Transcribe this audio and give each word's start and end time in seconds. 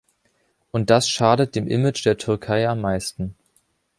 Und 0.71 0.89
das 0.89 1.07
schadet 1.07 1.53
dem 1.53 1.67
Image 1.67 2.03
der 2.07 2.17
Türkei 2.17 2.67
am 2.67 2.81
meisten. 2.81 3.35